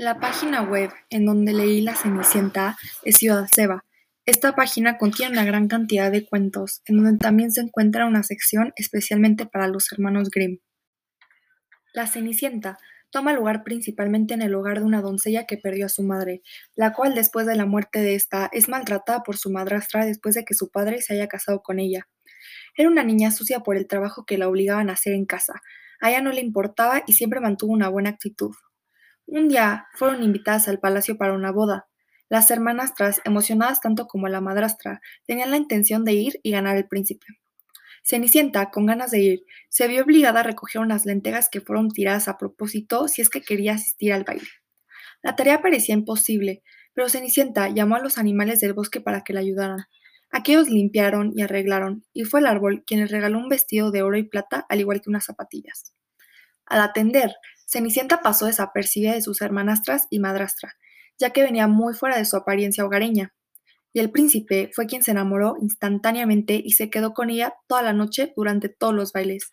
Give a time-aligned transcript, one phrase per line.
[0.00, 3.84] La página web en donde leí La Cenicienta es Ciudad Seba.
[4.26, 8.72] Esta página contiene una gran cantidad de cuentos, en donde también se encuentra una sección
[8.76, 10.60] especialmente para los hermanos Grimm.
[11.92, 12.78] La Cenicienta
[13.10, 16.42] toma lugar principalmente en el hogar de una doncella que perdió a su madre,
[16.76, 20.44] la cual después de la muerte de esta es maltratada por su madrastra después de
[20.44, 22.06] que su padre se haya casado con ella.
[22.76, 25.60] Era una niña sucia por el trabajo que la obligaban a hacer en casa.
[26.00, 28.54] A ella no le importaba y siempre mantuvo una buena actitud.
[29.30, 31.86] Un día fueron invitadas al palacio para una boda.
[32.30, 36.88] Las hermanastras, emocionadas tanto como la madrastra, tenían la intención de ir y ganar el
[36.88, 37.26] príncipe.
[38.02, 42.26] Cenicienta, con ganas de ir, se vio obligada a recoger unas lentejas que fueron tiradas
[42.26, 44.48] a propósito si es que quería asistir al baile.
[45.22, 46.62] La tarea parecía imposible,
[46.94, 49.84] pero Cenicienta llamó a los animales del bosque para que la ayudaran.
[50.30, 54.16] Aquellos limpiaron y arreglaron, y fue el árbol quien les regaló un vestido de oro
[54.16, 55.94] y plata, al igual que unas zapatillas.
[56.64, 57.34] Al atender,
[57.70, 60.76] Cenicienta pasó desapercibida de sus hermanastras y madrastra,
[61.18, 63.34] ya que venía muy fuera de su apariencia hogareña.
[63.92, 67.92] Y el príncipe fue quien se enamoró instantáneamente y se quedó con ella toda la
[67.92, 69.50] noche durante todos los bailes.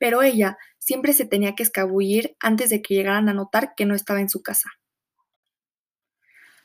[0.00, 3.94] Pero ella siempre se tenía que escabullir antes de que llegaran a notar que no
[3.94, 4.68] estaba en su casa.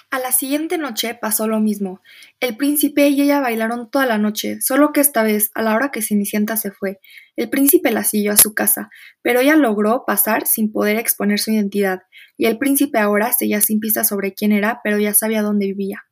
[0.09, 2.02] A la siguiente noche pasó lo mismo.
[2.39, 5.91] El príncipe y ella bailaron toda la noche, solo que esta vez, a la hora
[5.91, 7.02] que Cenicienta se fue,
[7.36, 8.89] el príncipe la siguió a su casa,
[9.22, 12.03] pero ella logró pasar sin poder exponer su identidad,
[12.38, 16.06] y el príncipe ahora seguía sin pistas sobre quién era, pero ya sabía dónde vivía.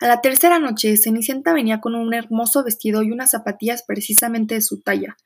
[0.00, 4.62] A la tercera noche, Cenicienta venía con un hermoso vestido y unas zapatillas precisamente de
[4.62, 5.16] su talla.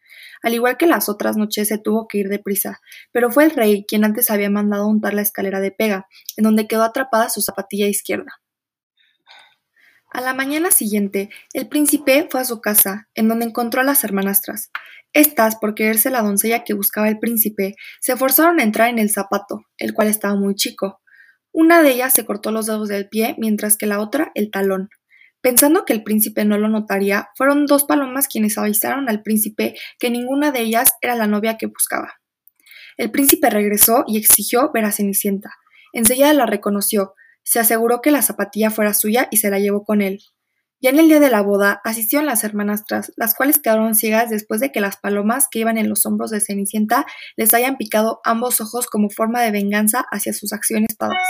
[0.43, 2.81] Al igual que las otras noches, se tuvo que ir deprisa,
[3.13, 6.67] pero fue el rey quien antes había mandado untar la escalera de pega, en donde
[6.67, 8.41] quedó atrapada su zapatilla izquierda.
[10.13, 14.05] A la mañana siguiente, el príncipe fue a su casa, en donde encontró a las
[14.05, 14.71] hermanastras.
[15.13, 19.11] Estas, por quererse la doncella que buscaba el príncipe, se forzaron a entrar en el
[19.11, 21.01] zapato, el cual estaba muy chico.
[21.59, 24.91] Una de ellas se cortó los dedos del pie, mientras que la otra el talón.
[25.41, 30.11] Pensando que el príncipe no lo notaría, fueron dos palomas quienes avisaron al príncipe que
[30.11, 32.13] ninguna de ellas era la novia que buscaba.
[32.99, 35.51] El príncipe regresó y exigió ver a Cenicienta.
[35.95, 40.03] Enseguida la reconoció, se aseguró que la zapatilla fuera suya y se la llevó con
[40.03, 40.19] él.
[40.81, 44.61] Ya en el día de la boda asistieron las hermanastras, las cuales quedaron ciegas después
[44.61, 47.07] de que las palomas que iban en los hombros de Cenicienta
[47.37, 51.27] les hayan picado ambos ojos como forma de venganza hacia sus acciones pasadas.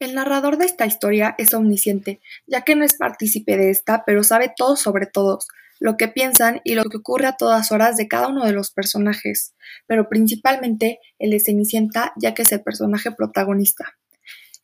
[0.00, 4.22] El narrador de esta historia es omnisciente, ya que no es partícipe de esta, pero
[4.22, 5.46] sabe todo sobre todos,
[5.80, 8.70] lo que piensan y lo que ocurre a todas horas de cada uno de los
[8.70, 9.54] personajes,
[9.86, 13.94] pero principalmente el de Cenicienta, ya que es el personaje protagonista.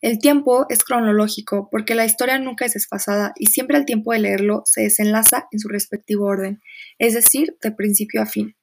[0.01, 4.19] El tiempo es cronológico porque la historia nunca es desfasada y siempre al tiempo de
[4.19, 6.59] leerlo se desenlaza en su respectivo orden,
[6.97, 8.55] es decir, de principio a fin.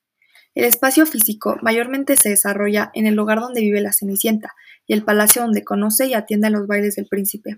[0.56, 4.52] El espacio físico mayormente se desarrolla en el lugar donde vive la Cenicienta
[4.88, 7.56] y el palacio donde conoce y atiende a los bailes del príncipe.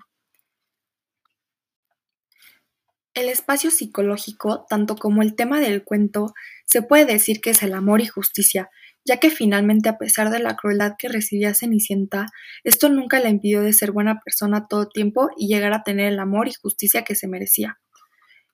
[3.14, 6.34] El espacio psicológico, tanto como el tema del cuento,
[6.66, 8.68] se puede decir que es el amor y justicia,
[9.04, 12.26] ya que finalmente a pesar de la crueldad que recibía Cenicienta,
[12.64, 16.18] esto nunca la impidió de ser buena persona todo tiempo y llegar a tener el
[16.18, 17.78] amor y justicia que se merecía.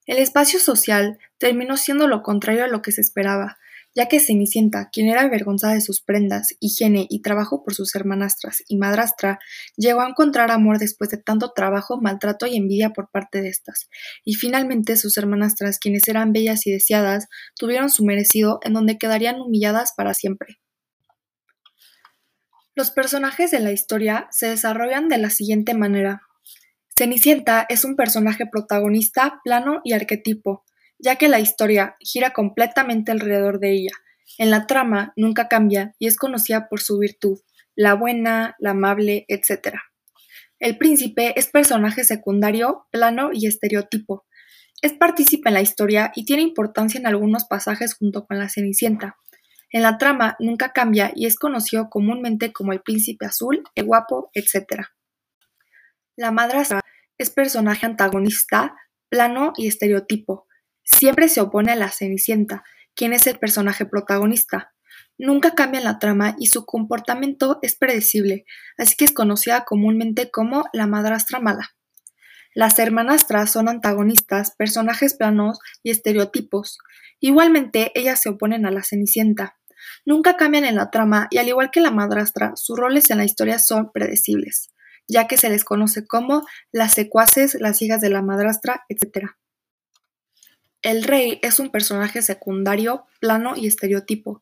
[0.07, 3.59] El espacio social terminó siendo lo contrario a lo que se esperaba,
[3.97, 8.63] ya que Cenicienta, quien era avergonzada de sus prendas, higiene y trabajo por sus hermanastras
[8.69, 9.39] y madrastra,
[9.77, 13.89] llegó a encontrar amor después de tanto trabajo, maltrato y envidia por parte de estas,
[14.23, 17.27] y finalmente sus hermanastras, quienes eran bellas y deseadas,
[17.59, 20.59] tuvieron su merecido en donde quedarían humilladas para siempre.
[22.75, 26.21] Los personajes de la historia se desarrollan de la siguiente manera.
[26.95, 30.66] Cenicienta es un personaje protagonista, plano y arquetipo,
[30.99, 33.93] ya que la historia gira completamente alrededor de ella.
[34.39, 37.39] En la trama nunca cambia y es conocida por su virtud,
[37.75, 39.77] la buena, la amable, etc.
[40.59, 44.25] El príncipe es personaje secundario, plano y estereotipo.
[44.83, 49.17] Es partícipe en la historia y tiene importancia en algunos pasajes junto con la Cenicienta.
[49.71, 54.31] En la trama nunca cambia y es conocido comúnmente como el príncipe azul, el guapo,
[54.33, 54.87] etc.
[56.17, 56.81] La madrastra
[57.19, 58.75] es personaje antagonista,
[59.09, 60.46] plano y estereotipo.
[60.87, 62.63] Siempre se opone a la Cenicienta,
[62.95, 64.73] quien es el personaje protagonista.
[65.19, 68.45] Nunca cambia la trama y su comportamiento es predecible,
[68.79, 71.71] así que es conocida comúnmente como la madrastra mala.
[72.55, 76.79] Las hermanastras son antagonistas, personajes planos y estereotipos.
[77.19, 79.59] Igualmente, ellas se oponen a la Cenicienta.
[80.05, 83.25] Nunca cambian en la trama y al igual que la madrastra, sus roles en la
[83.25, 84.71] historia son predecibles,
[85.09, 89.33] ya que se les conoce como las secuaces, las hijas de la madrastra, etc.
[90.87, 94.41] El rey es un personaje secundario, plano y estereotipo.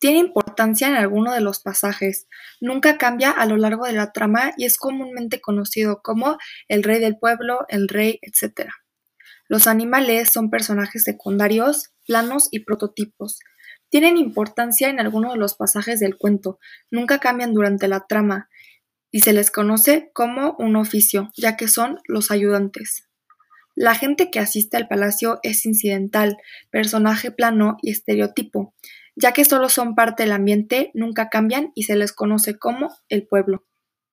[0.00, 2.26] Tiene importancia en alguno de los pasajes,
[2.60, 6.36] nunca cambia a lo largo de la trama y es comúnmente conocido como
[6.66, 8.70] el rey del pueblo, el rey, etc.
[9.46, 13.38] Los animales son personajes secundarios, planos y prototipos.
[13.88, 16.58] Tienen importancia en alguno de los pasajes del cuento,
[16.90, 18.48] nunca cambian durante la trama,
[19.12, 23.06] y se les conoce como un oficio, ya que son los ayudantes.
[23.74, 26.36] La gente que asiste al palacio es incidental,
[26.70, 28.74] personaje plano y estereotipo,
[29.16, 33.26] ya que solo son parte del ambiente, nunca cambian y se les conoce como el
[33.26, 33.64] pueblo.